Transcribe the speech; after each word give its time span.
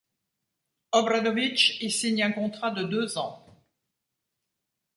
Obradović 0.99 1.65
y 1.87 1.91
signe 1.91 2.23
un 2.25 2.31
contrat 2.33 2.71
de 2.71 2.81
deux 2.85 3.19
ans. 3.19 3.45